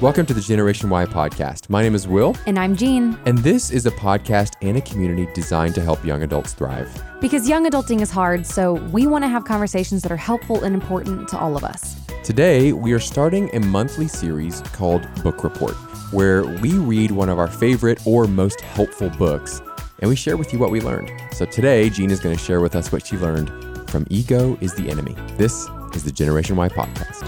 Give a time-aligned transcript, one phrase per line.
[0.00, 1.68] Welcome to the Generation Y podcast.
[1.68, 3.18] My name is Will, And I'm Jean.
[3.26, 6.90] and this is a podcast and a community designed to help young adults thrive.
[7.20, 10.74] Because young adulting is hard, so we want to have conversations that are helpful and
[10.74, 11.96] important to all of us.
[12.24, 15.74] Today, we are starting a monthly series called Book Report,
[16.12, 19.60] where we read one of our favorite or most helpful books
[20.00, 21.12] and we share with you what we learned.
[21.32, 23.50] So today, Jean is going to share with us what she learned
[23.90, 25.14] from Ego is the Enemy.
[25.36, 27.26] This is the Generation Y podcast.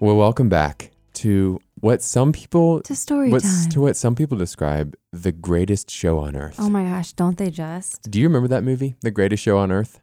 [0.00, 3.70] Well, welcome back to what some people To story what's time.
[3.70, 6.56] to what some people describe the greatest show on earth.
[6.58, 8.10] oh my gosh, don't they just?
[8.10, 10.00] Do you remember that movie, The Greatest Show on Earth?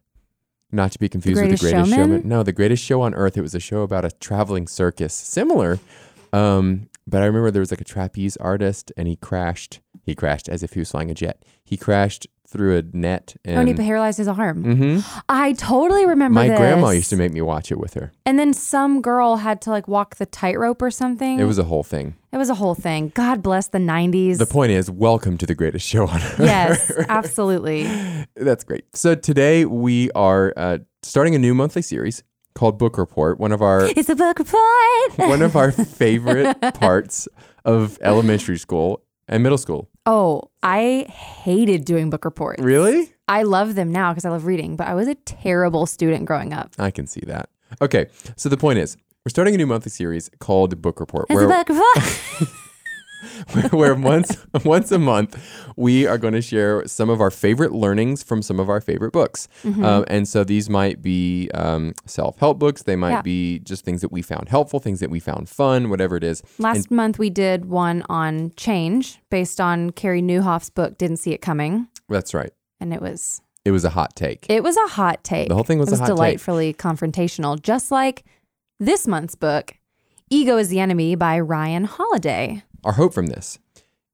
[0.71, 2.09] Not to be confused Greatest with The Greatest Showman?
[2.19, 2.29] Showman.
[2.29, 3.37] No, The Greatest Show on Earth.
[3.37, 5.79] It was a show about a traveling circus, similar.
[6.33, 9.79] Um, but I remember there was like a trapeze artist, and he crashed.
[10.03, 11.43] He crashed as if he was flying a jet.
[11.63, 14.63] He crashed through a net, And, Oh, and he paralyzed his arm.
[14.63, 15.19] Mm-hmm.
[15.29, 16.57] I totally remember my this.
[16.57, 18.11] grandma used to make me watch it with her.
[18.25, 21.39] And then some girl had to like walk the tightrope or something.
[21.39, 22.15] It was a whole thing.
[22.31, 23.11] It was a whole thing.
[23.13, 24.39] God bless the 90s.
[24.39, 26.39] The point is, welcome to the greatest show on earth.
[26.39, 27.83] yes, absolutely.
[28.35, 28.85] That's great.
[28.95, 32.23] So today we are uh, starting a new monthly series
[32.55, 33.39] called Book Report.
[33.39, 34.59] One of our It's a book report.
[35.29, 37.27] one of our favorite parts
[37.65, 39.89] of elementary school and middle school.
[40.05, 42.61] oh, I hated doing book reports.
[42.61, 43.13] Really?
[43.27, 46.51] I love them now because I love reading, but I was a terrible student growing
[46.51, 46.73] up.
[46.79, 47.49] I can see that.
[47.81, 51.35] Okay, so the point is, we're starting a new monthly series called Book Report, It's
[51.35, 52.49] where, a book report.
[53.71, 55.37] where once once a month
[55.75, 59.11] we are going to share some of our favorite learnings from some of our favorite
[59.13, 59.47] books.
[59.63, 59.83] Mm-hmm.
[59.83, 62.83] Um, and so these might be um, self help books.
[62.83, 63.21] They might Yeah.
[63.21, 66.41] be just things that we found helpful, things that we found fun, whatever it is.
[66.57, 71.41] Last month we did one on change based on Carey Nieuwhof's book Didn't See It
[71.41, 72.51] Coming, That's right.
[72.79, 74.45] and it was It was a hot take.
[74.49, 75.47] it was a hot take.
[75.49, 76.15] The whole thing was was a hot take.
[76.15, 78.23] delightfully confrontational, just like
[78.79, 79.75] this month's book,
[80.29, 82.63] Ego is the Enemy by Ryan Holiday.
[82.83, 83.59] Our hope from this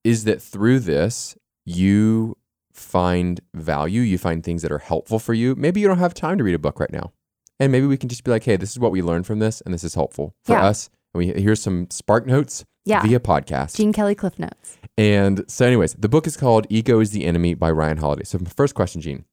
[0.04, 2.38] is that through this you
[2.74, 5.56] find value you find things that are helpful for you.
[5.56, 7.12] Maybe you don't have time to read a book right now.
[7.60, 9.62] And maybe we can just be like hey this is what we learned from this
[9.62, 10.66] and this is helpful for Yeah.
[10.66, 10.90] us.
[11.14, 13.02] And we here's some spark notes Yeah.
[13.02, 13.76] via podcast.
[13.78, 14.78] Gene Kelly Cliff Notes.
[14.98, 18.24] and so anyways the book is called ego is the enemy by ryan holiday.
[18.26, 19.26] So my first question Jean.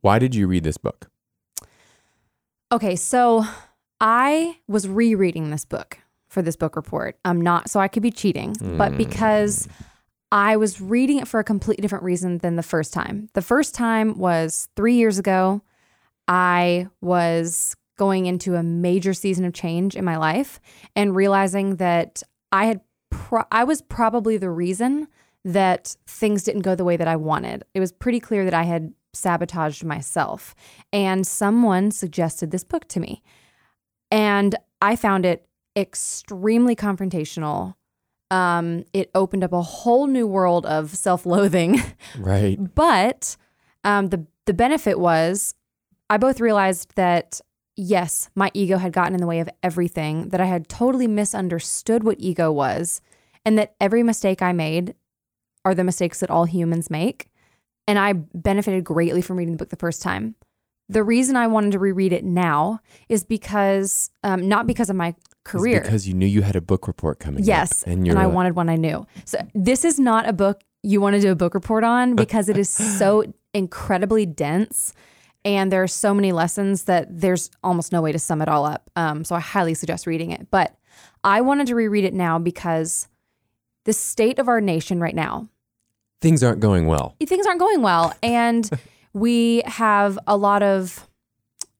[0.00, 1.10] Why did you read this book?
[2.72, 3.44] Okay, so
[4.00, 5.98] I was rereading this book
[6.34, 7.16] for this book report.
[7.24, 8.98] I'm not, so I could be cheating, but mm.
[8.98, 9.66] because
[10.30, 13.30] I was reading it for a completely different reason than the first time.
[13.34, 15.62] The first time was three years ago.
[16.26, 20.60] I was going into a major season of change in my life
[20.96, 22.80] and realizing that I had,
[23.10, 25.06] pro- I was probably the reason
[25.44, 27.62] that things didn't go the way that I wanted.
[27.72, 30.54] It was pretty clear that I had sabotaged myself.
[30.92, 33.22] And someone suggested this book to me.
[34.10, 35.46] And I found it
[35.76, 37.74] extremely confrontational.
[38.30, 41.82] Um, it opened up a whole new world of self loathing.
[42.18, 43.36] right but
[43.84, 45.54] um, the, the benefit was
[46.10, 47.40] I both realized that,
[47.76, 52.04] yes, my ego had gotten in the way of everything, that I had totally misunderstood
[52.04, 53.00] what ego was,
[53.44, 54.94] and that every mistake I made
[55.64, 57.28] are the mistakes that all humans make.
[57.86, 60.36] And I benefited greatly from reading the book the first time.
[60.88, 65.08] The reason I wanted to reread it now is because, um, not because of my
[65.08, 65.80] It's career.
[65.80, 68.34] because you knew you had a book report coming up, Yes, and and, I like,
[68.34, 69.06] wanted one I knew.
[69.24, 72.48] So this is not a book you want to do a book report on because
[72.50, 73.24] it is so
[73.54, 74.92] incredibly dense,
[75.44, 78.66] and there are so many lessons that there's almost no way to sum it all
[78.66, 78.90] up.
[78.96, 80.50] Um, so I highly suggest reading it.
[80.50, 80.76] But
[81.22, 83.08] I wanted to reread it now because
[83.84, 85.48] the state of our nation right now,
[86.20, 88.68] things aren't going well things aren't going well, and
[89.14, 91.08] we have a lot of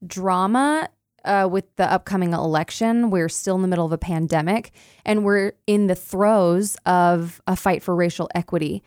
[0.06, 0.88] drama
[1.24, 3.10] uh, with the upcoming election.
[3.10, 4.70] We're still in the middle of a pandemic,
[5.04, 8.82] and we're in the throes of a fight for racial equity.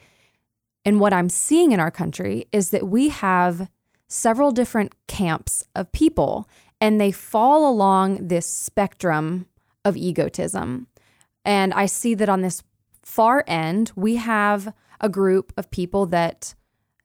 [0.85, 3.69] And what I'm seeing in our country is that we have
[4.07, 6.47] several different camps of people,
[6.79, 9.47] and they fall along this spectrum
[9.83, 10.87] of egotism.
[11.43, 12.63] And I see that on this
[13.03, 16.55] far end, we have a group of people that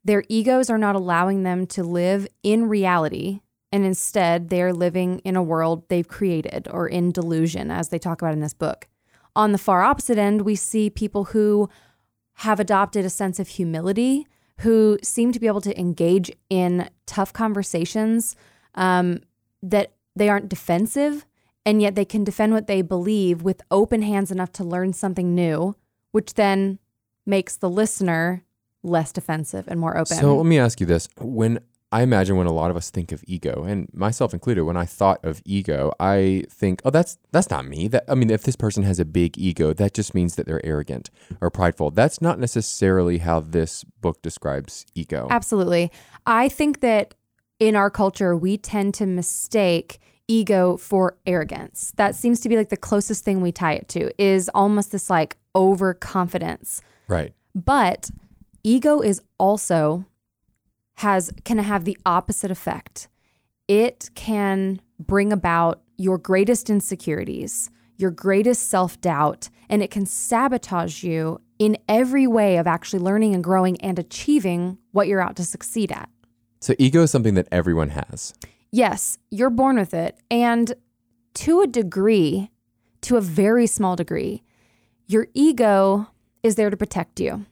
[0.04, 3.40] their egos are not allowing them to live in reality.
[3.70, 8.20] And instead, they're living in a world they've created or in delusion, as they talk
[8.20, 8.88] about in this book.
[9.34, 11.68] On the far opposite end, we see people who
[12.34, 14.26] have adopted a sense of humility,
[14.60, 18.36] who seem to be able to engage in tough conversations,
[18.74, 19.20] um,
[19.62, 21.24] that they aren't defensive
[21.64, 25.34] and yet they can defend what they believe with open hands enough to learn something
[25.34, 25.76] new,
[26.10, 26.78] which then
[27.24, 28.44] makes the listener
[28.82, 30.16] less defensive and more open.
[30.16, 31.08] So let me ask you this.
[31.18, 31.60] When
[31.92, 34.86] I imagine when a lot of us think of ego, and myself included, when I
[34.86, 37.86] thought of ego, I think, oh, that's that's not me.
[37.88, 40.64] That I mean, if this person has a big ego, that just means that they're
[40.64, 41.10] arrogant
[41.42, 41.90] or prideful.
[41.90, 45.26] That's not necessarily how this book describes ego.
[45.30, 45.92] Absolutely.
[46.26, 47.14] I think that
[47.60, 51.92] in our culture, we tend to mistake ego for arrogance.
[51.96, 55.10] That seems to be like the closest thing we tie it to is almost this
[55.10, 56.80] like overconfidence.
[57.06, 57.34] Right.
[57.54, 58.10] But
[58.64, 60.04] ego is also
[60.96, 63.08] has can have the opposite effect.
[63.68, 71.40] It can bring about your greatest insecurities, your greatest self-doubt, and it can sabotage you
[71.58, 75.92] in every way of actually learning and growing and achieving what you're out to succeed
[75.92, 76.08] at.
[76.60, 78.34] So ego is something that everyone has.
[78.70, 80.18] Yes, you're born with it.
[80.30, 80.74] And
[81.34, 82.50] to a degree,
[83.02, 84.42] to a very small degree,
[85.06, 86.08] your ego
[86.42, 87.46] is there to protect you.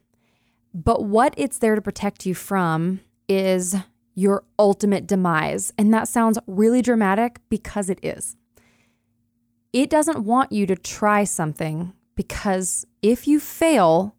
[0.72, 3.76] But what it's there to protect you from is
[4.14, 5.72] your ultimate demise.
[5.78, 8.36] And that sounds really dramatic because it is.
[9.72, 14.16] It doesn't want you to try something because if you fail,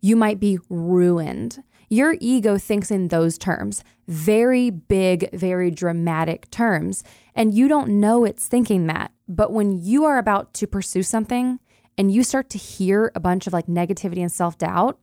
[0.00, 1.62] you might be ruined.
[1.88, 7.04] Your ego thinks in those terms, very big, very dramatic terms.
[7.34, 9.12] And you don't know it's thinking that.
[9.28, 11.60] But when you are about to pursue something
[11.96, 14.98] and you start to hear a bunch of like negativity and self doubt,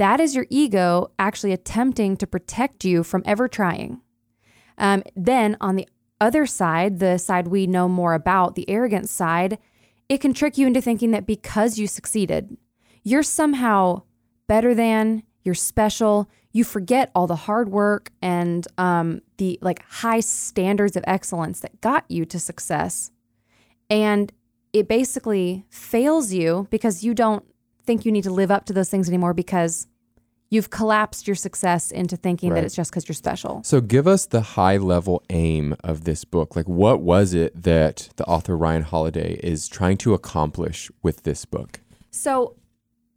[0.00, 4.00] that is your ego actually attempting to protect you from ever trying.
[4.78, 5.86] Um, then on the
[6.22, 9.58] other side, the side we know more about, the arrogant side,
[10.08, 12.56] it can trick you into thinking that because you succeeded,
[13.02, 14.00] you're somehow
[14.46, 16.30] better than, you're special.
[16.52, 21.82] You forget all the hard work and um, the like high standards of excellence that
[21.82, 23.10] got you to success.
[23.90, 24.32] And
[24.72, 27.44] it basically fails you because you don't
[27.84, 29.88] think you need to live up to those things anymore because
[30.50, 32.56] you've collapsed your success into thinking Right.
[32.56, 33.62] that it's just because you're special.
[33.64, 36.56] So give us the high level aim of this book.
[36.56, 41.44] Like what was it that the author Ryan Holiday is trying to accomplish with this
[41.44, 41.80] book?
[42.10, 42.56] So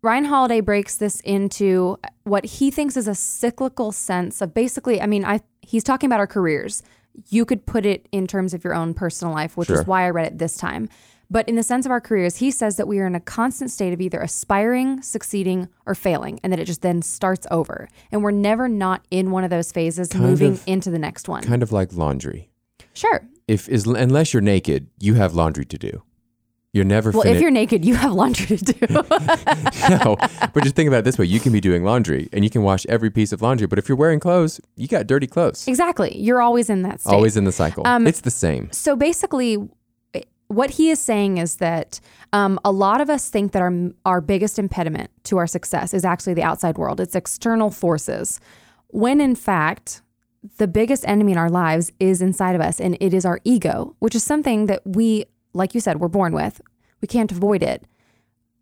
[0.04, 5.08] Ryan Holiday breaks this into what he thinks is a cyclical sense of basically, I
[5.08, 6.84] mean, I he's talking about our careers.
[7.30, 9.80] You could put it in terms of your own personal life, which Sure.
[9.82, 10.90] is why I read it this time.
[11.34, 13.72] But in the sense of our careers, he says that we are in a constant
[13.72, 17.90] state of either aspiring, succeeding, or failing, and that it just then starts over.
[18.12, 21.28] And we're never not in one of those phases, Kind moving of- into the next
[21.28, 21.42] one.
[21.44, 22.52] Kind of like laundry.
[22.94, 23.28] sure.
[23.48, 26.04] If is unless you're naked, you have laundry to do.
[26.72, 27.38] You're never Well, finished.
[27.38, 28.88] if you're naked, you have laundry to do.
[29.90, 30.16] no,
[30.54, 32.62] but just think about it this way: you can be doing laundry and you can
[32.64, 35.68] wash every piece of laundry, but if you're wearing clothes, you got dirty clothes.
[35.68, 36.16] exactly.
[36.18, 37.12] You're always in that state.
[37.12, 37.86] Always in the cycle.
[37.88, 38.72] Um, it's the same.
[38.72, 39.58] So basically,
[40.48, 42.00] what he is saying is that
[42.32, 43.74] um, a lot of us think that our
[44.06, 47.00] our biggest impediment to our success is actually the outside world.
[47.00, 48.40] It's external forces,
[48.88, 50.02] when in fact
[50.58, 53.96] the biggest enemy in our lives is inside of us, and it is our ego,
[54.00, 56.62] which is something that we, like you said, we're born with.
[57.02, 57.84] We can't avoid it.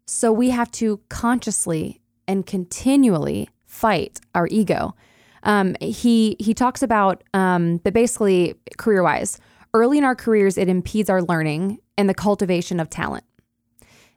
[0.06, 4.96] So we have to consciously and continually fight our ego.
[5.44, 9.40] Um, he he talks about um, but basically career wise,
[9.74, 13.24] early in our careers, it impedes our learning and the cultivation of talent.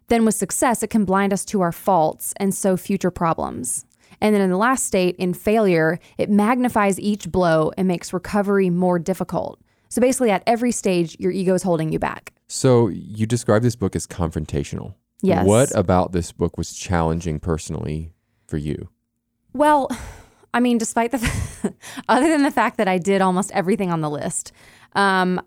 [0.09, 3.87] Then with success, it can blind us to our faults and so future problems.
[4.21, 8.71] And then in the last state, in failure, it magnifies each blow and makes recovery
[8.71, 9.61] more difficult.
[9.89, 12.33] So basically, at every stage, your ego is holding you back.
[12.49, 14.95] So you describe this book as confrontational.
[15.23, 15.47] Yes.
[15.47, 18.13] What about this book was challenging personally
[18.47, 18.89] for you?
[19.53, 19.89] Well,
[20.55, 21.75] I mean, despite the
[22.09, 24.53] other than the fact that I did almost everything on the list,
[24.95, 25.41] um,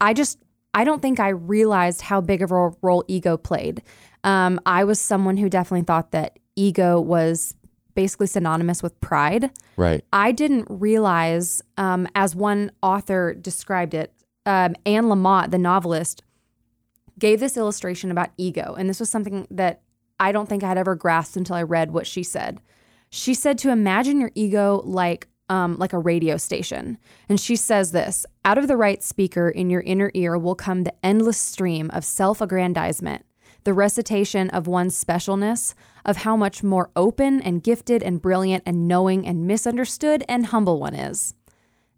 [0.00, 0.38] I just
[0.72, 3.82] I don't think I realized how big of a role ego played.
[4.22, 7.54] Um, I was someone who definitely thought that ego was
[7.94, 9.50] basically synonymous with pride.
[9.76, 10.04] Right.
[10.12, 14.12] I didn't realize, um, as one author described it,
[14.46, 16.22] um, Anne Lamott, the novelist,
[17.18, 18.74] gave this illustration about ego.
[18.78, 19.82] And this was something that
[20.18, 22.60] I don't think I had ever grasped until I read what she said.
[23.10, 26.96] She said to imagine your ego like um, like a radio station.
[27.28, 30.84] And she says this out of the right speaker in your inner ear will come
[30.84, 33.26] the endless stream of self aggrandizement,
[33.64, 35.74] the recitation of one's specialness,
[36.06, 40.80] of how much more open and gifted and brilliant and knowing and misunderstood and humble
[40.80, 41.34] one is.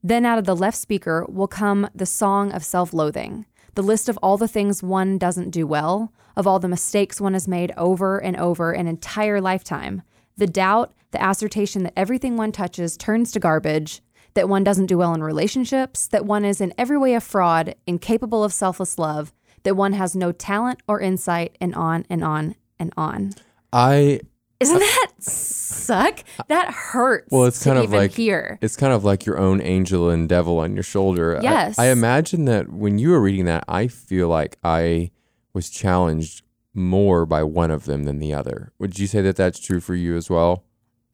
[0.03, 3.45] Then out of the left speaker will come the song of self loathing,
[3.75, 7.35] the list of all the things one doesn't do well, of all the mistakes one
[7.35, 10.03] has made over and over an entire lifetime,
[10.37, 14.01] the doubt, the assertion that everything one touches turns to garbage,
[14.35, 17.75] that one doesn't do well in relationships, that one is in every way a fraud,
[17.87, 19.33] incapable of selfless love,
[19.65, 23.33] that one has no talent or insight, and on and on and on.
[23.73, 24.21] I
[24.59, 26.21] Isn't uh, that suck?
[26.49, 27.29] That hurts.
[27.31, 28.59] Well, it's kind of like- here.
[28.63, 31.39] it's kind of like your own angel and devil on your shoulder.
[31.39, 31.79] I- Yes.
[31.79, 35.11] I, imagine that when you were reading that, I feel like I
[35.53, 36.43] was challenged
[36.75, 38.73] more by one of them than the other.
[38.79, 40.65] Would you say that that's true for you as well?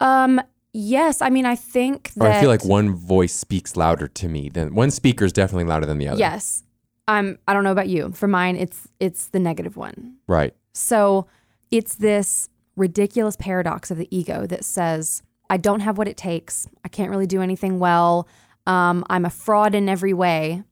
[0.00, 0.40] Um.
[0.74, 1.22] Yes.
[1.22, 2.36] I mean, I think Or that.
[2.36, 5.86] I feel like one voice speaks louder to me than one speaker is definitely louder
[5.86, 6.18] than the other.
[6.18, 6.62] Yes.
[7.08, 7.38] I'm.
[7.48, 8.12] I don't know about you.
[8.12, 10.16] For mine, it's it's the negative one.
[10.26, 10.54] Right.
[10.74, 11.26] So
[11.70, 16.68] it's this ridiculous paradox of the ego that says, I don't have what it takes.
[16.84, 18.28] I can't really do anything well.
[18.66, 20.62] Um, I'm a fraud in every way,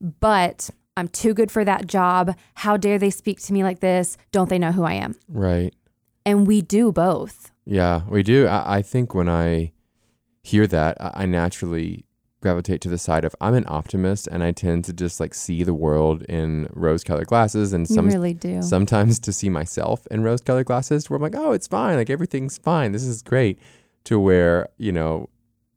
[0.00, 2.36] but I'm too good for that job.
[2.54, 4.16] How dare they speak to me like this?
[4.32, 5.16] Don't they know who I am?
[5.28, 5.74] Right.
[6.24, 7.50] And we do both.
[7.66, 8.46] Yeah, we do.
[8.46, 9.72] I, I think when I
[10.42, 12.04] hear that, I, I naturally
[12.44, 15.64] gravitate to the side of I'm an optimist and I tend to just like see
[15.64, 18.60] the world in rose colored glasses and some really do.
[18.60, 21.96] sometimes to see myself in rose colored glasses where I'm like, oh, it's fine.
[21.96, 22.92] Like everything's fine.
[22.92, 23.58] This is great.
[24.04, 25.30] To where, you know,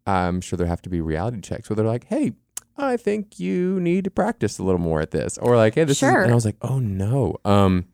[0.05, 2.33] I'm sure there have to be reality checks where they're like, hey,
[2.77, 5.37] I think you need to practice a little more at this.
[5.37, 6.19] Or like, hey, this Sure.
[6.19, 7.37] is and I was like, oh no.
[7.45, 7.85] Um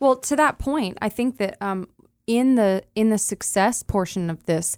[0.00, 1.88] Well, to that point, I think that um,
[2.26, 4.76] in the in the success portion of this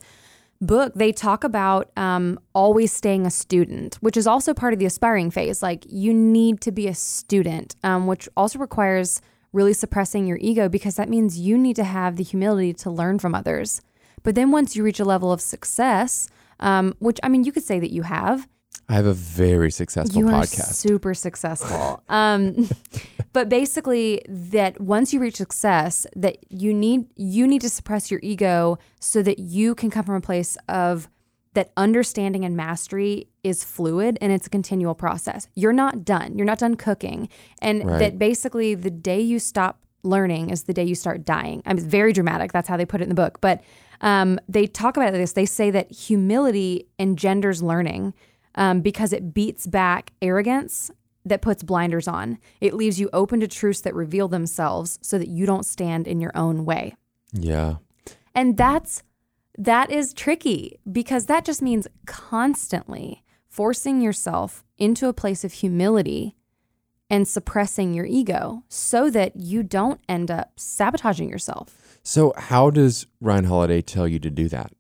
[0.61, 4.87] book, they talk about um, always staying a student, which is also part of the
[4.87, 5.63] aspiring phase.
[5.63, 9.21] Like you need to be a student, um, which also requires
[9.53, 13.19] really suppressing your ego because that means you need to have the humility to learn
[13.19, 13.81] from others.
[14.23, 16.29] But then once you reach a level of success,
[16.61, 18.49] um, which I mean, you could say that you have,
[18.89, 20.75] I have a very successful you are podcast.
[20.75, 22.03] super successful.
[22.09, 22.69] um,
[23.33, 28.21] but basically, that once you reach success, that you need you need to suppress your
[28.23, 31.09] ego so that you can come from a place of
[31.55, 35.47] that understanding and mastery is fluid and it's a continual process.
[35.55, 36.37] You're not done.
[36.37, 37.29] You're not done cooking,
[37.63, 37.99] and Right.
[38.01, 41.63] that basically the day you stop learning is the day you start dying.
[41.65, 42.53] I mean, it's very dramatic.
[42.53, 43.63] That's how they put it in the book, but.
[44.01, 45.33] Um, they talk about this.
[45.33, 48.13] They say that humility engenders learning
[48.55, 50.91] um, because it beats back arrogance
[51.25, 52.39] that puts blinders on.
[52.61, 56.21] It leaves you open to truths that reveal themselves so that you don't stand in
[56.21, 56.95] your own way.
[57.33, 57.77] Yeah.
[58.35, 59.03] And that's
[59.57, 66.35] that is tricky because that just means constantly forcing yourself into a place of humility
[67.09, 71.99] and suppressing your ego so that you don't end up sabotaging yourself.
[72.03, 74.73] So how does Ryan Holiday tell you to do that?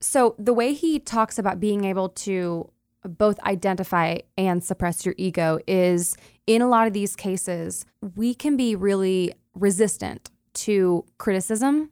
[0.00, 2.70] So the way he talks about being able to
[3.04, 6.16] both identify and suppress your ego is
[6.46, 7.84] in a lot of these cases,
[8.16, 11.90] we can be really resistant to criticism.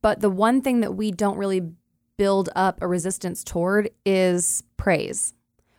[0.00, 1.62] But the one thing that we don't really
[2.16, 5.32] build up a resistance toward is praise.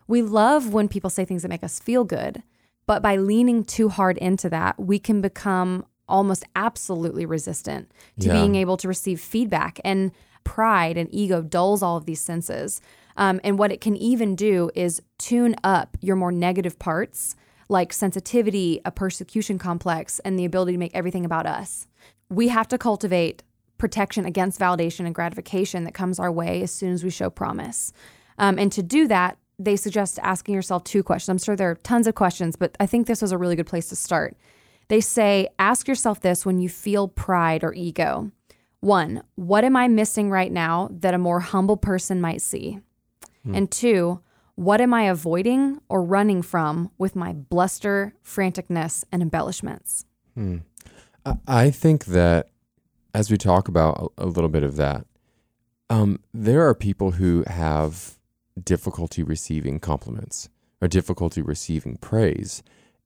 [0.07, 2.43] We love when people say things that make us feel good,
[2.85, 8.33] but by leaning too hard into that, we can become almost absolutely resistant to Yeah.
[8.33, 9.79] being able to receive feedback.
[9.85, 10.11] And
[10.43, 12.81] pride and ego dulls all of these senses.
[13.15, 17.35] Um, and what it can even do is tune up your more negative parts,
[17.69, 21.87] like sensitivity, a persecution complex, and the ability to make everything about us.
[22.29, 23.43] We have to cultivate
[23.77, 27.91] protection against validation and gratification that comes our way as soon as we show promise.
[28.37, 31.29] Um, and to do that, they suggest asking yourself two questions.
[31.29, 33.67] I'm sure there are tons of questions, but I think this was a really good
[33.67, 34.35] place to start.
[34.87, 38.31] They say, ask yourself this when you feel pride or ego.
[38.79, 42.79] One, what am I missing right now that a more humble person might see?
[43.45, 44.21] And two,
[44.55, 50.05] what am I avoiding or running from with my bluster, franticness, and embellishments?
[51.25, 52.49] I- I think that
[53.13, 55.05] as we talk about a, a little bit of that,
[55.89, 58.17] um, there are people who have
[58.63, 60.49] difficulty receiving compliments
[60.81, 62.63] or difficulty receiving praise.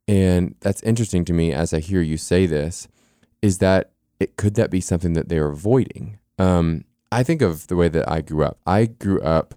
[0.08, 2.88] And that's interesting to me as I hear you say this,
[3.42, 6.20] is that it could that be something that they're avoiding?
[6.40, 8.58] Um, I think of the way that I grew up.
[8.66, 9.56] I grew up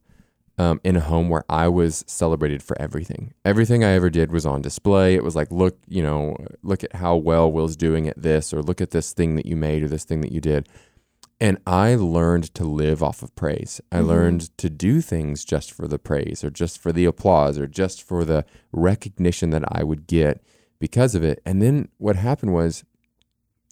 [0.60, 3.32] um, in a home where I was celebrated for everything.
[3.46, 5.14] Everything I ever did was on display.
[5.14, 8.60] It was like, look, you know, look at how well Will's doing at this, or
[8.60, 10.68] look at this thing that you made, or this thing that you did.
[11.40, 13.80] And I learned to live off of praise.
[13.90, 17.66] I learned to do things just for the praise, or just for the applause, or
[17.66, 20.42] just for the recognition that I would get
[20.78, 21.40] because of it.
[21.46, 22.84] And then what happened was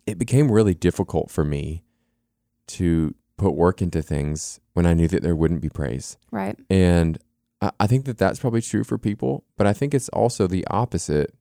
[0.07, 1.85] it became really difficult for me
[2.69, 6.19] to put work into things when I knew that there wouldn't be praise.
[6.31, 6.59] Right.
[6.69, 7.19] And
[7.63, 10.67] I, I think that that's probably true for people, but I think it's also the
[10.69, 11.35] opposite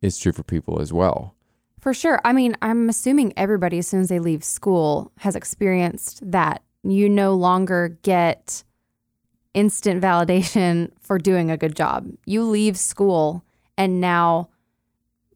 [0.00, 1.34] is true for people as well.
[1.80, 2.20] For sure.
[2.24, 6.62] I mean, I'm assuming everybody, as soon as they leave school, has experienced that.
[6.84, 8.64] You no longer get
[9.54, 12.08] instant validation for doing a good job.
[12.24, 13.44] You leave school
[13.76, 14.48] and now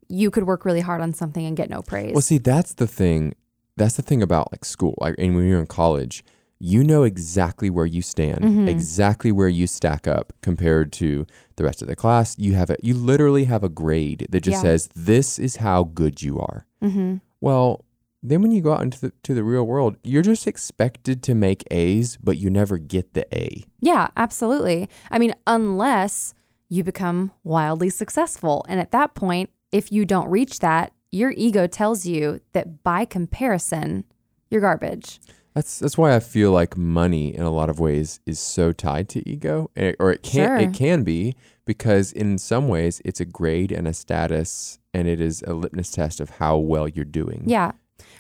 [0.09, 2.13] you could work really hard on something and get no praise.
[2.13, 3.35] Well, see, that's the thing.
[3.77, 4.95] That's the thing about like school.
[4.99, 6.25] Like, and when you're in college,
[6.59, 8.69] you know exactly where you stand, Mhm.
[8.69, 12.35] exactly where you stack up compared to the rest of the class.
[12.39, 14.63] You have a, you literally have a grade that just Yeah.
[14.63, 16.67] says this is how good you are.
[16.81, 17.85] hmm Well,
[18.23, 21.35] then when you go out into the to the real world, you're just expected to
[21.35, 23.65] make A's, but you never get the A.
[23.81, 24.89] Yeah, absolutely.
[25.11, 26.33] I mean, unless
[26.69, 28.65] you become wildly successful.
[28.69, 33.05] And at that point, if you don't reach that, your ego tells you that by
[33.05, 34.05] comparison,
[34.51, 35.21] you're garbage.
[35.55, 39.09] That's that's why I feel like money in a lot of ways is so tied
[39.11, 40.57] to ego, eh, or it can Sure.
[40.59, 45.21] it can be because in some ways it's a grade and a status, and it
[45.21, 47.43] is a litmus test of how well you're doing.
[47.47, 47.73] Yeah.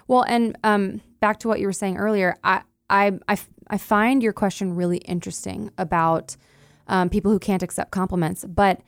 [0.08, 3.76] Well, and um, back to what you were saying earlier, I, I, I, f- I
[3.76, 6.36] find your question really interesting about
[6.88, 8.80] um, people who can't accept compliments, but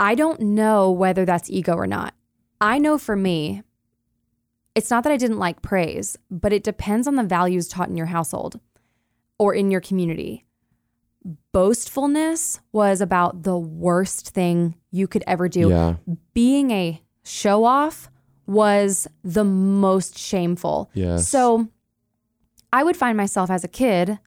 [0.00, 2.14] I don't know whether that's ego or not.
[2.62, 3.62] I know for me,
[4.76, 7.96] it's not that I didn't like praise, but it depends on the values taught in
[7.96, 8.60] your household
[9.36, 10.46] or in your community.
[11.52, 15.96] Boastfulness was about the worst thing you could ever do Yeah.
[16.34, 18.08] being a show off
[18.46, 20.88] was the most shameful.
[20.94, 21.28] Yes.
[21.28, 21.68] So
[22.72, 24.18] I would find myself as a kid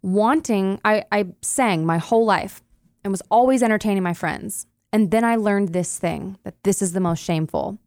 [0.00, 2.62] wanting, I, I sang my whole life
[3.02, 4.66] and was always entertaining my friends.
[4.92, 7.78] And then I learned this thing that this is the most shameful.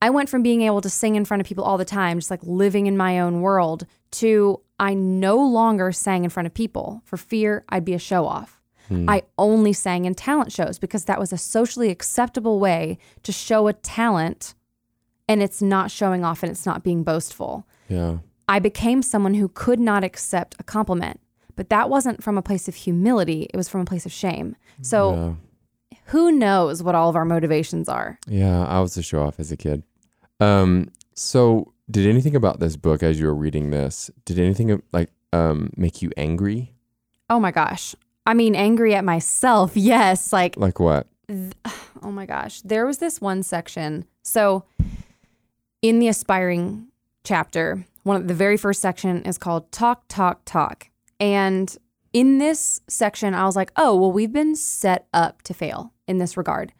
[0.00, 2.30] I went from being able to sing in front of people all the time, just
[2.30, 7.02] like living in my own world, to I no longer sang in front of people
[7.04, 8.60] for fear I'd be a show off.
[8.88, 9.10] Hmm.
[9.10, 13.66] I only sang in talent shows because that was a socially acceptable way to show
[13.66, 14.54] a talent
[15.28, 17.66] and it's not showing off and it's not being boastful.
[17.88, 18.18] yeah.
[18.50, 21.20] I became someone who could not accept a compliment,
[21.58, 24.54] but that wasn't from a place of humility, it was from a place of shame.
[24.80, 25.38] So
[25.90, 25.98] yeah.
[26.04, 28.16] who knows what all of our motivations are?
[28.28, 29.82] Yeah, I was a show off as a kid.
[30.38, 34.08] Um, so did anything about this book as you were reading this?
[34.24, 36.76] Did anything like um make you angry?
[37.28, 37.96] Oh my gosh.
[38.24, 39.72] I mean, angry at myself.
[39.76, 40.32] Yes.
[40.32, 41.08] Like, Like what?
[41.28, 42.60] oh my gosh.
[42.60, 44.04] There was this one section.
[44.22, 44.62] So,
[45.82, 46.86] in the aspiring
[47.24, 50.87] chapter, one of the very first section is called Talk, Talk, Talk.
[51.20, 51.74] And
[52.12, 56.18] in this section, I was like, oh, well, we've been set up to fail in
[56.18, 56.72] this regard.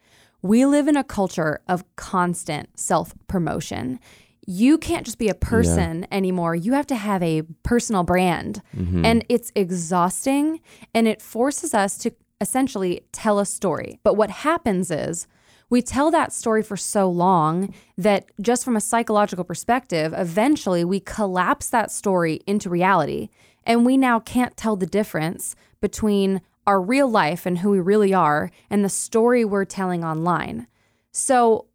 [0.43, 3.99] We live in a culture of constant self promotion.
[4.47, 6.55] You can't just be a person anymore.
[6.55, 8.63] You have to have a personal brand.
[8.75, 9.05] Mm-hmm.
[9.05, 10.61] And it's exhausting
[10.95, 13.99] and it forces us to essentially tell a story.
[14.03, 15.27] But what happens is
[15.71, 21.01] we tell that story for so long that just from a psychological perspective, eventually we
[21.01, 23.29] collapse that story into reality.
[23.69, 28.13] And we now can't tell the difference between our real life and who we really
[28.13, 30.67] are and the story we're telling online.
[31.13, 31.67] So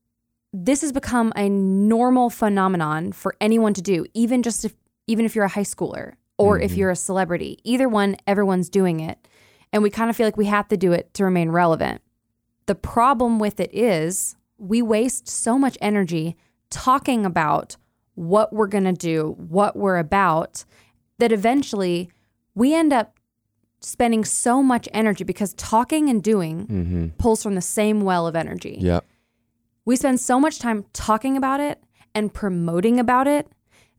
[0.51, 4.73] this has become a normal phenomenon for anyone to do, even just if
[5.07, 6.79] even if you're a high schooler or if mm-hmm.
[6.79, 7.59] you're a celebrity.
[7.63, 9.27] Either one, everyone's doing it.
[9.71, 12.01] And we kind of feel like we have to do it to remain relevant.
[12.67, 16.37] The problem with it is we waste so much energy
[16.69, 17.75] talking about
[18.15, 20.63] what we're going to do, what we're about,
[21.19, 22.09] that eventually
[22.55, 23.17] we end up
[23.81, 27.07] spending so much energy because talking and doing Mm-hmm.
[27.17, 28.77] pulls from the same well of energy.
[28.79, 29.01] Yeah.
[29.85, 31.83] We spend so much time talking about it
[32.15, 33.47] and promoting about it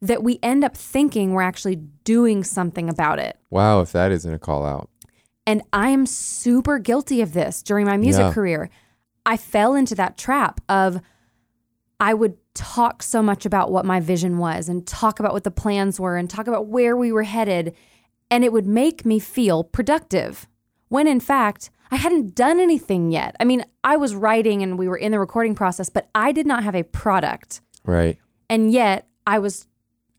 [0.00, 3.36] that we end up thinking we're actually doing something about it.
[3.50, 4.88] Wow, if that isn't a call out.
[5.46, 8.32] And I'm super guilty of this during my music Yeah.
[8.32, 8.70] career.
[9.26, 11.00] I fell into that trap of
[12.00, 15.50] I would talk so much about what my vision was and talk about what the
[15.50, 17.74] plans were and talk about where we were headed.
[18.30, 20.46] And it would make me feel productive
[20.88, 23.36] when in fact, I hadn't done anything yet.
[23.38, 26.46] I mean, I was writing and we were in the recording process, but I did
[26.46, 28.18] not have a product Right.
[28.48, 29.66] and yet I was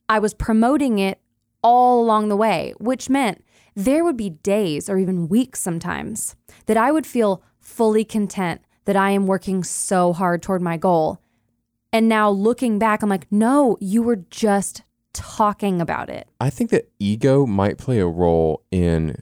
[0.07, 1.19] I was promoting it
[1.63, 3.43] all along the way, which meant
[3.75, 6.35] there would be days or even weeks sometimes
[6.67, 11.19] that I would feel fully content that I am working so hard toward my goal.
[11.95, 14.81] And now looking back, I'm like, no, you were just
[15.13, 16.27] talking about it.
[16.41, 19.15] I think that ego might play a role in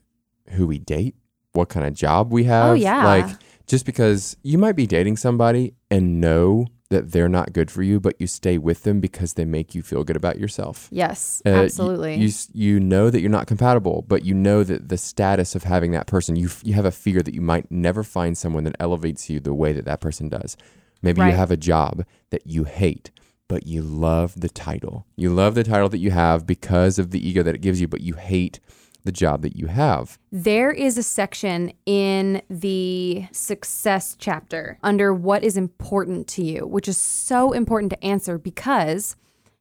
[0.50, 1.14] who we date,
[1.52, 2.72] what kind of job we have.
[2.72, 3.06] Oh, yeah.
[3.06, 3.28] Like
[3.68, 8.00] just because you might be dating somebody and know that they're not good for you,
[8.00, 10.88] but you stay with them because they make you feel good about yourself.
[10.92, 12.16] Yes, Uh, absolutely.
[12.16, 15.62] You, s- you know that you're not compatible, but you know that the status of
[15.62, 18.64] having that person, you f- you have a fear that you might never find someone
[18.64, 20.58] that elevates you the way that that person does.
[21.04, 21.30] Maybe Right.
[21.32, 23.12] you have a job that you hate,
[23.48, 25.06] but you love the title.
[25.16, 27.88] You love the title that you have because of the ego that it gives you,
[27.88, 28.60] but you hate
[29.04, 30.18] the job that you have.
[30.32, 36.88] There is a section in the success chapter under what is important to you, which
[36.88, 39.18] is so important to answer because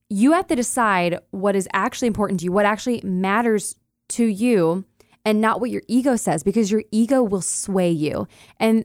[0.08, 3.74] you have to decide what is actually important to you, what actually matters
[4.10, 4.84] to you,
[5.24, 8.28] and not what your ego says, because your ego will sway you.
[8.60, 8.84] And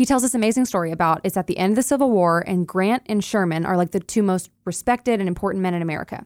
[0.00, 2.66] he tells this amazing story about it's at the end of the Civil War, and
[2.66, 6.24] Grant and Sherman are like the two most respected and important men in America.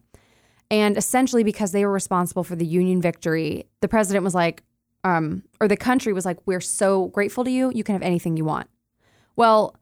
[0.70, 4.62] And essentially, because they were responsible for the Union victory, the president was like,
[5.02, 7.72] um, or the country was like, we're so grateful to you.
[7.74, 8.70] You can have anything you want.
[9.34, 9.74] Well,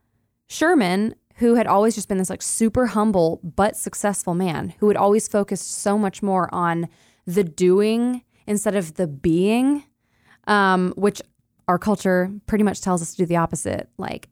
[0.49, 4.97] Sherman, who had always just been this like super humble but successful man, who had
[4.97, 6.89] always focused so much more on
[7.27, 9.85] the doing instead of the being,
[10.47, 11.21] um, which
[11.69, 14.29] our culture pretty much tells us to do the opposite like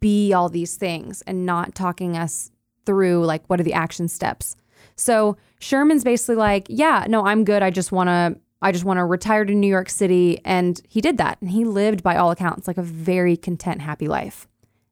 [0.00, 2.50] be all these things and not talking us
[2.86, 4.56] through like what are the action steps.
[4.96, 7.62] So Sherman's basically like, yeah, no, I'm good.
[7.62, 11.00] I just want to I just want to retire to New York City and he
[11.00, 14.46] did that and he lived by all accounts like a very content happy life.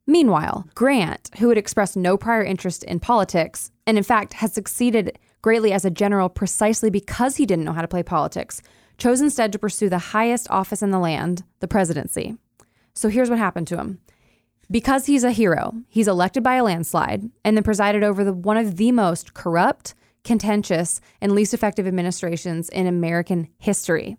[0.06, 5.18] Meanwhile, Grant, who had expressed no prior interest in politics and in fact had succeeded
[5.42, 8.62] greatly as a general precisely because he didn't know how to play politics,
[8.98, 12.36] chose instead to pursue the highest office in the land, the presidency.
[12.94, 14.00] So here's what happened to him.
[14.70, 18.58] Because he's a hero, he's elected by a landslide and then presided over the, one
[18.58, 24.18] of the most corrupt, contentious, and least effective administrations in American history.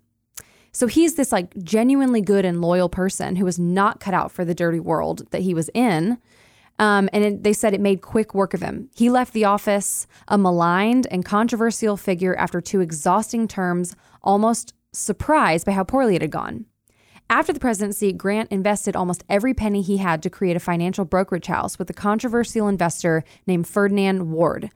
[0.71, 4.45] So he's this like genuinely good and loyal person who was not cut out for
[4.45, 6.17] the dirty world that he was in.
[6.79, 8.89] Um, and it, they said it made quick work of him.
[8.95, 15.65] He left the office a maligned and controversial figure after two exhausting terms, almost surprised
[15.65, 16.65] by how poorly it had gone.
[17.29, 21.45] After the presidency, Grant invested almost every penny he had to create a financial brokerage
[21.45, 24.71] house with a controversial investor named Ferdinand Ward.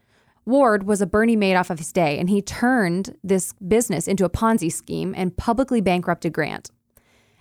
[0.46, 4.30] Ward was a Bernie Madoff of his day, and he turned this business into a
[4.30, 6.70] Ponzi scheme and publicly bankrupted Grant.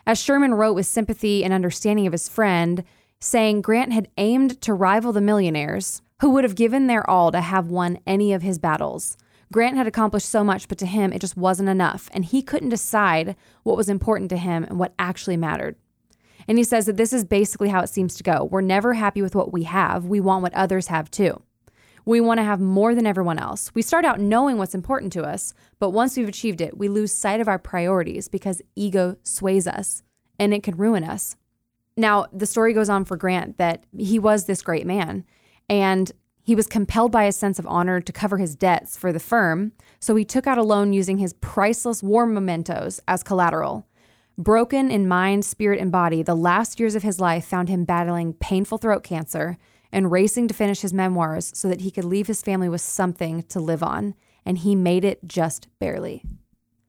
[0.07, 2.85] As Sherman wrote with sympathy and understanding of his friend,
[3.23, 7.41] saying Grant had aimed to rival the millionaires who would have given their all to
[7.41, 9.17] have won any of his battles.
[9.53, 12.71] Grant had accomplished so much, but to him, it just wasn't enough, and he couldn't
[12.71, 15.77] decide what was important to him and what actually mattered.
[16.49, 18.49] And he says that this is basically how it seems to go.
[18.51, 21.43] We're never happy with what we have, we want what others have too.
[22.05, 23.71] We want to have more than everyone else.
[23.73, 27.13] We start out knowing what's important to us, but once we've achieved it, we lose
[27.13, 30.03] sight of our priorities because ego sways us
[30.41, 31.37] and it can ruin us.
[31.97, 35.25] Now, the story goes on for Grant that he was this great man
[35.69, 36.11] and
[36.45, 39.73] he was compelled by a sense of honor to cover his debts for the firm,
[40.01, 43.87] so he took out a loan using his priceless war mementos as collateral.
[44.37, 48.33] Broken in mind, spirit, and body, the last years of his life found him battling
[48.33, 49.57] painful throat cancer
[49.93, 53.43] and racing to finish his memoirs so that he could leave his family with something
[53.45, 54.15] to live on.
[54.45, 56.25] And he made it just barely.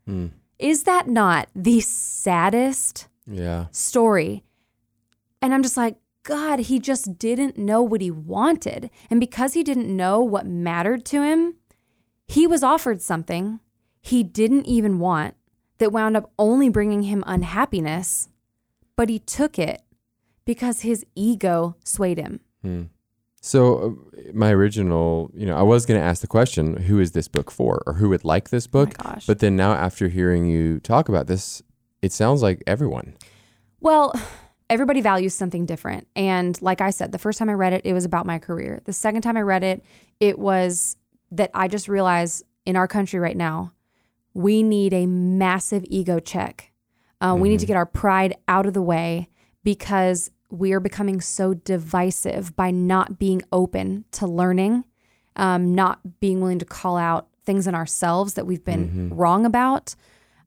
[0.10, 0.32] Mm.
[0.58, 3.66] Is that not the saddest Yeah.
[3.72, 4.44] story?
[5.44, 8.90] And I'm just like, God, he just didn't know what he wanted.
[9.10, 11.56] And because he didn't know what mattered to him,
[12.26, 13.60] he was offered something
[14.00, 15.36] he didn't even want
[15.80, 18.30] that wound up only bringing him unhappiness,
[18.96, 19.82] but he took it
[20.46, 22.40] because his ego swayed him.
[22.62, 22.84] Hmm.
[23.42, 27.12] So uh, my original, you know, I was going to ask the question, who is
[27.12, 28.96] this book for or who would like this book?
[29.00, 29.26] Oh my gosh.
[29.26, 31.62] But then now after hearing you talk about this,
[32.02, 33.16] it sounds like everyone.
[33.82, 34.14] Well,
[34.74, 36.08] everybody values something different.
[36.16, 38.82] And like I said, the first time I read it, it was about my career.
[38.86, 39.84] The second time I read it,
[40.20, 40.98] it was
[41.32, 43.72] that I just realized in our country right now,
[44.34, 46.72] we need a massive ego check.
[47.22, 49.30] Uh, We need to get our pride out of the way
[49.64, 54.86] because we are becoming so divisive by not being open to learning,
[55.36, 59.96] um, not being willing to call out things in ourselves that we've been wrong about.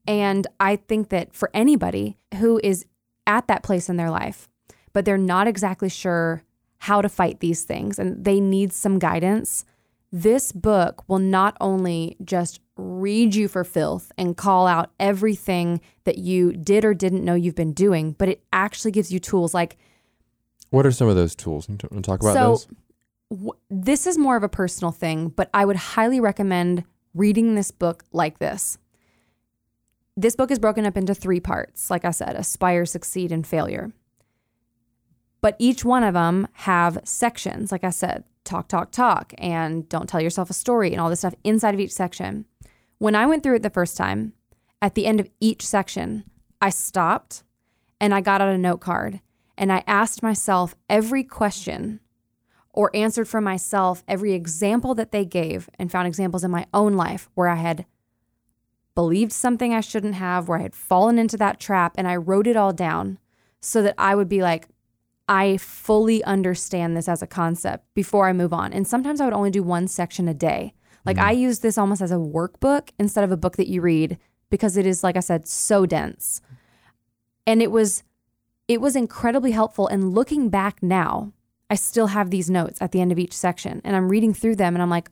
[0.05, 2.85] And I think that for anybody who is
[3.27, 4.49] at that place in their life,
[4.93, 6.43] but they're not exactly sure
[6.79, 9.65] how to fight these things and they need some guidance,
[10.11, 16.17] this book will not only just read you for filth and call out everything that
[16.17, 19.77] you did or didn't know you've been doing, but it actually gives you tools like
[20.69, 21.67] What are some of those tools?
[21.67, 22.67] Want to talk about so those?
[23.31, 27.71] w- this is more of a personal thing, but I would highly recommend reading this
[27.71, 28.77] book like this.
[30.19, 31.91] This book is broken up into three parts.
[31.91, 33.91] Like I said, aspire, succeed, and failure.
[35.41, 37.71] But each one of them have sections.
[37.71, 41.19] Like I said, talk, talk, talk, and don't tell yourself a story and all this
[41.19, 42.45] stuff inside of each section.
[42.97, 44.33] When I went through it the first time,
[44.81, 46.23] at the end of each section,
[46.59, 47.43] I stopped
[48.01, 49.21] and I got out a note card
[49.55, 51.99] and I asked myself every question
[52.73, 56.93] or answered for myself every example that they gave and found examples in my own
[56.93, 57.85] life where I had
[58.97, 62.47] believed something I shouldn't have, where I had fallen into that trap, and I wrote
[62.47, 63.19] it all down
[63.61, 64.69] so that I would be like,
[65.29, 68.73] I fully understand this as a concept before I move on.
[68.73, 70.73] And sometimes I would only do one section a day.
[71.05, 71.25] Like mm.
[71.25, 74.17] I use this almost as a workbook instead of a book that you read
[74.49, 76.41] because it is, like I said, so dense.
[77.45, 78.01] And it was
[78.67, 79.87] it was incredibly helpful.
[79.87, 81.33] And looking back now,
[81.69, 84.55] I still have these notes at the end of each section and I'm reading through
[84.55, 85.09] them and I'm like,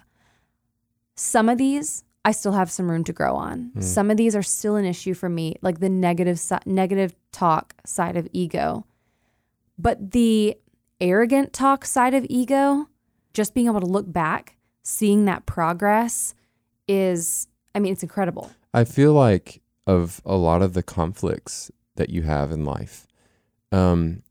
[1.13, 3.71] some of these I still have some room to grow on.
[3.81, 7.75] Some of these are still an issue for me, like the negative si- negative talk
[7.85, 8.85] side of ego.
[9.77, 10.57] But the
[10.99, 12.89] arrogant talk side of ego,
[13.33, 16.33] just being able to look back, seeing that progress
[16.87, 18.49] is I mean, it's incredible.
[18.73, 23.05] I feel like of a lot of the conflicts that you have in life,
[23.71, 24.23] um,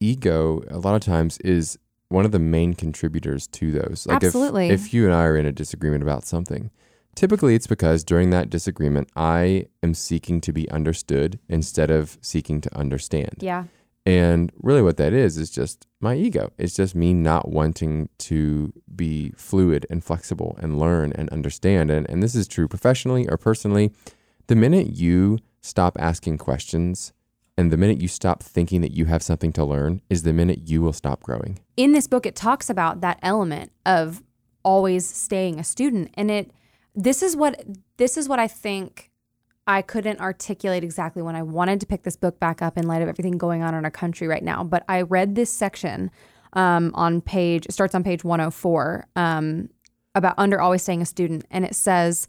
[0.00, 1.78] ego a lot of times is
[2.08, 4.06] one of the main contributors to those.
[4.08, 4.68] Like if- Absolutely.
[4.70, 6.70] If, you and I are in a disagreement about something,
[7.16, 12.60] typically it's because during that disagreement, I am seeking to be understood instead of seeking
[12.60, 13.38] to understand.
[13.40, 13.64] Yeah.
[14.04, 16.52] And really, what that is, is just my ego.
[16.58, 21.90] It's just me not wanting to be fluid and flexible and learn and understand.
[21.90, 23.90] And, and this is true professionally or personally.
[24.46, 27.12] The minute you stop asking questions
[27.58, 30.68] and the minute you stop thinking that you have something to learn is the minute
[30.68, 31.58] you will stop growing.
[31.76, 34.22] in this book it talks about that element of
[34.62, 36.52] always staying a student and it
[36.96, 37.64] this is what
[37.98, 39.10] this is what i think
[39.66, 43.02] i couldn't articulate exactly when i wanted to pick this book back up in light
[43.02, 46.10] of everything going on in our country right now but i read this section
[46.54, 49.68] um, on page it starts on page 104 um,
[50.14, 52.26] about under always staying a student and it says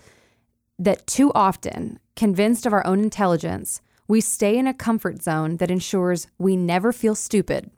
[0.78, 5.72] that too often convinced of our own intelligence we stay in a comfort zone that
[5.72, 7.72] ensures we never feel stupid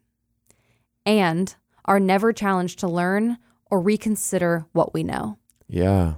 [1.06, 3.38] and are never challenged to learn
[3.72, 5.38] or reconsider what we know.
[5.68, 6.16] Yeah.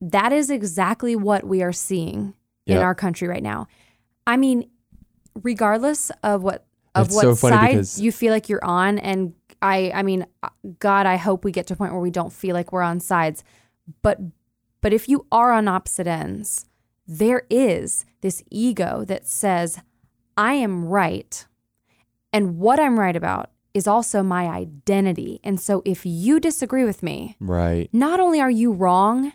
[0.00, 2.34] That is exactly what we are seeing
[2.66, 3.66] in our country right now.
[4.26, 4.70] I mean,
[5.42, 10.02] regardless of what of what so side you feel like you're on and I I
[10.02, 10.26] mean,
[10.78, 13.00] God, I hope we get to a point where we don't feel like we're on
[13.00, 13.44] sides.
[14.02, 14.18] But
[14.80, 16.66] but if you are on opposite ends,
[17.06, 19.80] there is this ego that says,
[20.36, 21.44] I am right.
[22.32, 25.40] And what I'm right about is also my identity.
[25.44, 27.88] And so if you disagree with me, Right.
[27.92, 29.32] not only are you wrong,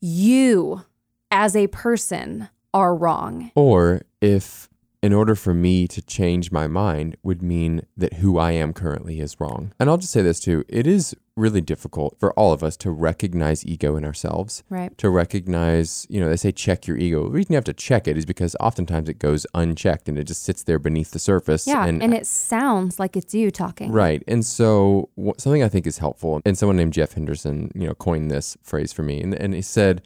[0.00, 0.84] you
[1.30, 3.50] as a person are wrong.
[3.54, 4.68] Or if,
[5.02, 9.20] in order for me to change my mind, would mean that who I am currently
[9.20, 9.72] is wrong.
[9.80, 12.90] And I'll just say this too it is really difficult for all of us to
[12.90, 14.62] recognize ego in ourselves.
[14.68, 14.96] Right.
[14.98, 17.24] To recognize, you know, they say check your ego.
[17.24, 20.24] The reason you have to check it is because oftentimes it goes unchecked and it
[20.24, 21.66] just sits there beneath the surface.
[21.66, 21.86] Yeah.
[21.86, 23.92] And, it sounds like it's you talking.
[23.92, 24.22] Right.
[24.28, 25.08] And so
[25.38, 28.92] something I think is helpful, and someone named Jeff Henderson, you know, coined this phrase
[28.92, 30.02] for me, and, and he said,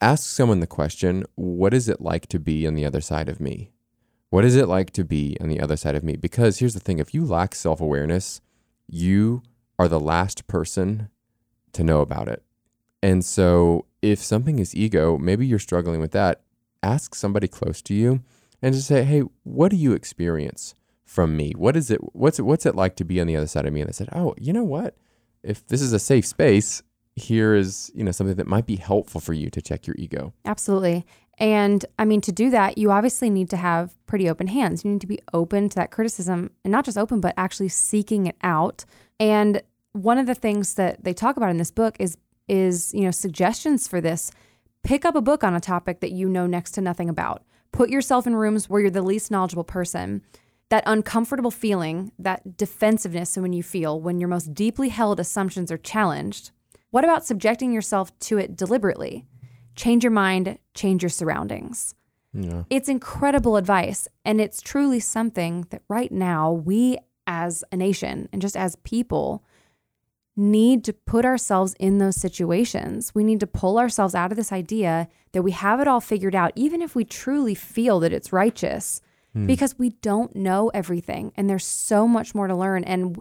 [0.00, 3.38] ask someone the question, what is it like to be on the other side of
[3.38, 3.70] me?
[4.30, 6.16] What is it like to be on the other side of me?
[6.16, 8.40] Because here's the thing if you lack self awareness,
[8.88, 9.42] you
[9.78, 11.08] are the last person
[11.72, 12.42] to know about it.
[13.02, 16.42] And so if something is ego, maybe you're struggling with that,
[16.82, 18.22] ask somebody close to you
[18.62, 20.74] and just say, hey, what do you experience?
[21.10, 21.52] from me.
[21.56, 21.98] What is it?
[22.14, 22.42] What's it?
[22.42, 23.80] What's it like to be on the other side of me?
[23.80, 24.94] And I said, oh, you know what?
[25.42, 26.84] If this is a safe space,
[27.16, 30.32] here is you know something that might be helpful for you to check your ego.
[30.44, 31.04] Absolutely.
[31.40, 34.84] And I mean, to do that, you obviously need to have pretty open hands.
[34.84, 38.26] You need to be open to that criticism and not just open, but actually seeking
[38.26, 38.84] it out.
[39.18, 43.02] And one of the things that they talk about in this book is is, you
[43.02, 44.32] know, suggestions for this.
[44.82, 47.44] Pick up a book on a topic that you know next to nothing about.
[47.70, 50.22] Put yourself in rooms where you're the least knowledgeable person.
[50.68, 55.78] That uncomfortable feeling, that defensiveness when you feel when your most deeply held assumptions are
[55.78, 56.50] challenged.
[56.90, 59.26] What about subjecting yourself to it deliberately?
[59.80, 61.94] Change your mind, change your surroundings.
[62.34, 62.64] Yeah.
[62.68, 64.06] It's incredible advice.
[64.26, 69.42] And it's truly something that right now we as a nation and just as people
[70.36, 73.14] need to put ourselves in those situations.
[73.14, 76.34] We need to pull ourselves out of this idea that we have it all figured
[76.34, 79.00] out, even if we truly feel that it's righteous,
[79.32, 79.46] hmm.
[79.46, 81.32] because we don't know everything.
[81.36, 82.84] And there's so much more to learn.
[82.84, 83.18] And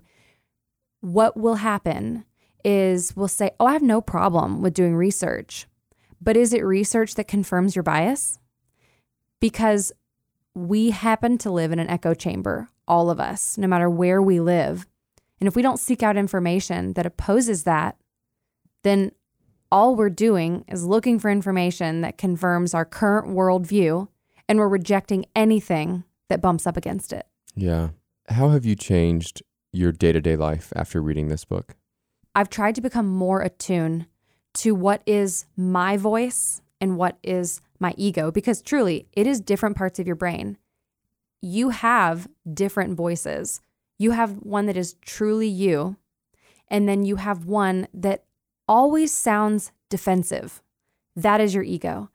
[1.00, 2.26] what will happen
[2.66, 5.69] is we'll say, Oh, I have no problem with doing research.
[6.22, 8.40] But is it research that confirms your bias?
[9.40, 9.92] Because
[10.54, 14.40] we happen to live in an echo chamber, all of us, no matter where we
[14.40, 14.86] live.
[15.40, 17.96] And if we don't seek out information that opposes that,
[18.84, 19.12] then
[19.72, 24.08] all we're doing is looking for information that confirms our current worldview
[24.48, 27.28] and we're rejecting anything that bumps up against it.
[27.56, 27.90] Yeah.
[28.28, 31.76] How have you changed your day to day life after reading this book?
[32.36, 34.08] I've tried to become more attuned
[34.56, 39.78] to what is my voice and what is my ego because truly it is different
[39.78, 40.58] parts of your brain.
[41.42, 43.62] You have different voices.
[43.98, 45.98] You have one that is truly you,
[46.68, 48.24] and then you have one that
[48.68, 50.62] always sounds defensive.
[51.16, 52.10] That is your ego.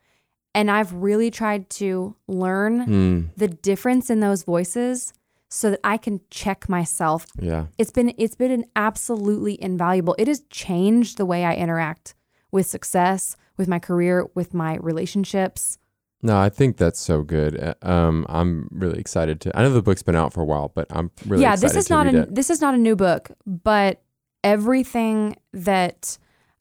[0.55, 5.12] And I've really tried to learn Mm, the difference in those voices
[5.49, 7.27] so that I can check myself.
[7.38, 7.66] yeah.
[7.79, 10.14] It's been it's been an absolutely invaluable.
[10.18, 12.14] It has changed the way I interact
[12.55, 15.79] with success, with my career, with my relationships.
[16.23, 17.61] No, I think that's so good.
[17.61, 19.59] Uh, Um, I'm really excited to.
[19.59, 21.77] I know the book's been out for a while, but I'm really yeah, excited this
[21.83, 22.35] is to not a it.
[22.35, 24.01] this is not a new book, but
[24.43, 26.17] everything that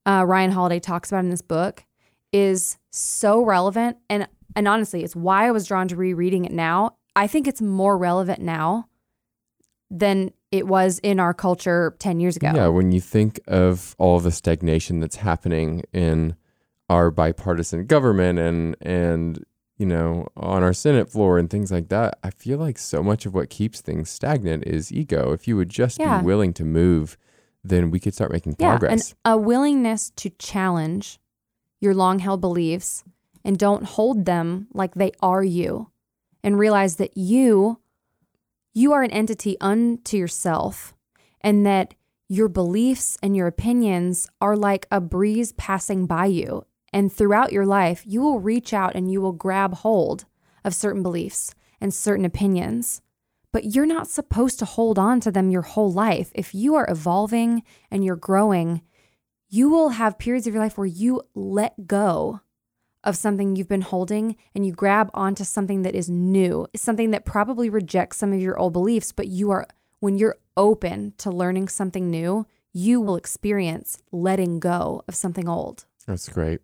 [0.06, 1.86] uh, Ryan Holiday talks about in this book
[2.34, 6.98] is so relevant, and and honestly, it's why I was drawn to rereading it now.
[7.16, 8.90] I think it's more relevant now
[9.94, 12.52] than it was in our culture ten years ago.
[12.54, 16.36] Yeah, when you think of all the stagnation that's happening in
[16.90, 19.46] our bipartisan government and and
[19.78, 23.26] you know on our Senate floor and things like that, I feel like so much
[23.26, 25.32] of what keeps things stagnant is ego.
[25.32, 26.20] If you would just Yeah.
[26.20, 27.18] be willing to move,
[27.64, 28.92] then we could start making Yeah, progress.
[29.26, 31.20] and a willingness to challenge
[31.80, 33.04] your long held beliefs
[33.46, 35.90] and don't hold them like they are you
[36.44, 37.80] and realize that you
[38.74, 40.94] you are an entity unto yourself
[41.42, 41.94] and that
[42.30, 47.66] your beliefs and your opinions are like a breeze passing by you and throughout your
[47.66, 50.26] life you will reach out and you will grab hold
[50.64, 53.02] of certain beliefs and certain opinions
[53.54, 56.32] but you're not supposed to hold on to them your whole life.
[56.34, 58.82] If you are evolving and you're growing,
[59.48, 62.42] you will have periods of your life where you let go
[63.04, 67.26] of something you've been holding and you grab onto something that is new, something that
[67.26, 69.68] probably rejects some of your old beliefs, but you are,
[70.00, 75.86] when you're open to learning something new, you will experience letting go of something old.
[76.08, 76.62] That's great.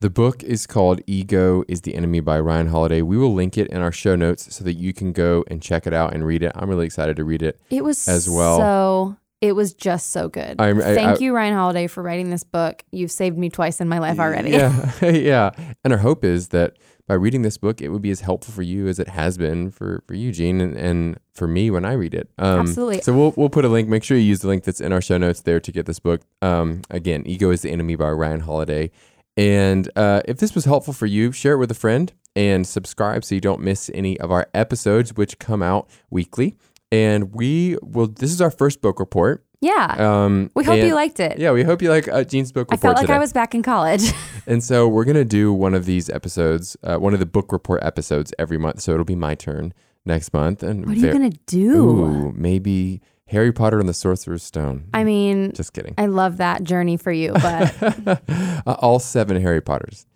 [0.00, 3.02] The book is called Ego is the Enemy by Ryan Holiday.
[3.02, 5.88] We will link it in our show notes so that you can go and check
[5.88, 6.52] it out and read it.
[6.54, 7.60] I'm really excited to read it.
[7.68, 8.58] It was As well.
[8.58, 10.60] So it was just so good.
[10.60, 12.84] I- Thank I- you, Ryan Holiday, for writing this book.
[12.90, 14.50] You've saved me twice in my life already.
[14.50, 15.50] Yeah, yeah.
[15.84, 18.62] And our hope is that by reading this book, it would be as helpful for
[18.62, 21.92] you as it has been for for you, Jean, and, and for me when I
[21.92, 22.28] read it.
[22.38, 23.00] Um, Absolutely.
[23.00, 23.88] So we'll we'll put a link.
[23.88, 26.00] Make sure you use the link that's in our show notes there to get this
[26.00, 26.20] book.
[26.42, 28.90] Um, again, Ego is the Enemy by Ryan Holiday.
[29.38, 33.24] And uh, if this was helpful for you, share it with a friend and subscribe
[33.24, 36.56] so you don't miss any of our episodes, which come out weekly.
[36.90, 38.06] And we will.
[38.06, 39.44] This is our first book report.
[39.60, 39.96] Yeah.
[39.98, 41.38] Um, we hope and- you liked it.
[41.38, 43.14] Yeah, we hope you like uh, Jean's book I report felt like today.
[43.14, 44.02] I was back in college.
[44.46, 47.82] And so we're gonna do one of these episodes, uh, one of the book report
[47.82, 48.80] episodes every month.
[48.80, 49.74] So it'll be my turn
[50.06, 50.62] next month.
[50.62, 51.74] And what are you ver- going to do?
[51.76, 54.88] Ooh, maybe Harry Potter and the Sorcerer's Stone.
[54.94, 55.92] I mean, Just kidding.
[55.98, 58.22] I love that journey for you, but
[58.66, 60.06] Uh, all seven Harry Potters.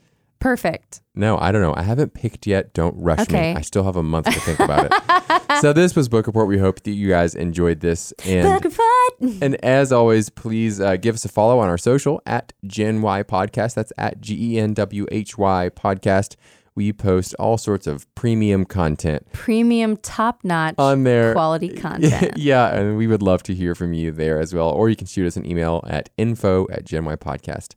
[0.42, 1.00] Perfect.
[1.14, 1.74] No, I don't know.
[1.76, 2.72] I haven't picked yet.
[2.74, 3.52] Don't rush Okay.
[3.52, 3.58] me.
[3.58, 5.42] I still have a month to think about it.
[5.60, 6.48] so this was book report.
[6.48, 8.12] We hope that you guys enjoyed this.
[8.24, 8.88] And Book report.
[9.42, 13.22] And as always, please uh, give us a follow on our social at Gen Y
[13.22, 13.74] Podcast.
[13.74, 16.34] That's at G E N W H Y Podcast.
[16.74, 21.34] We post all sorts of premium content Premium, top notch, on there.
[21.34, 22.38] quality content.
[22.38, 24.70] yeah, and we would love to hear from you there as well.
[24.70, 27.76] Or you can shoot us an email at info at genypodcast.com.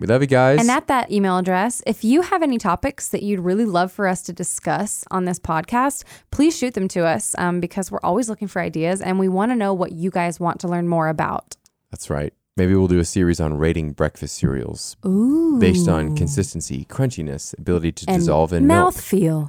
[0.00, 0.60] We love you guys.
[0.60, 4.06] And at that email address, if you have any topics that you'd really love for
[4.06, 8.28] us to discuss on this podcast, please shoot them to us um, because we're always
[8.28, 11.08] looking for ideas and we want to know what you guys want to learn more
[11.08, 11.56] about.
[11.90, 12.32] That's right.
[12.60, 15.58] Maybe we'll do a series on rating breakfast cereals Ooh.
[15.58, 18.96] based on consistency, crunchiness, ability to and dissolve in milk.
[18.96, 19.48] mouthfeel.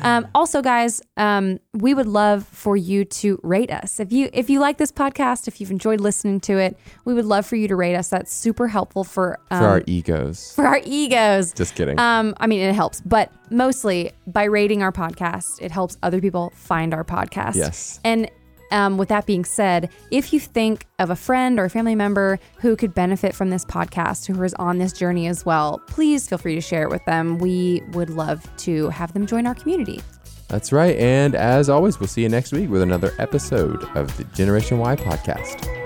[0.04, 3.98] um, also, guys, um, we would love for you to rate us.
[3.98, 7.24] If you if you like this podcast, if you've enjoyed listening to it, we would
[7.24, 8.08] love for you to rate us.
[8.08, 10.52] That's super helpful for um, For our egos.
[10.54, 11.52] for our egos.
[11.52, 11.98] Just kidding.
[11.98, 16.52] Um, I mean, it helps, but mostly by rating our podcast, it helps other people
[16.54, 17.56] find our podcast.
[17.56, 17.98] Yes.
[18.04, 18.30] And
[18.72, 22.38] um, with that being said, if you think of a friend or a family member
[22.56, 26.38] who could benefit from this podcast, who is on this journey as well, please feel
[26.38, 27.38] free to share it with them.
[27.38, 30.00] We would love to have them join our community.
[30.48, 30.96] That's right.
[30.96, 34.96] And as always, we'll see you next week with another episode of the Generation Y
[34.96, 35.81] podcast.